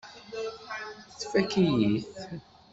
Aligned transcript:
Tfakk-iyi-t. 1.19 2.05